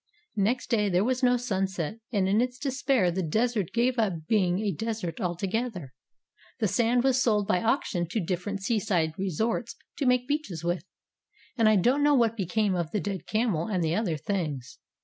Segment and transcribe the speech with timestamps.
[0.37, 4.57] Next day there was no sunset, and in its despair the Desert gave up being
[4.57, 5.93] a desert altogether.
[6.59, 10.85] The sand was sold by auction to different seaside resorts to make beaches with.
[11.55, 14.79] And I don't know what became of the dead camel and the other things.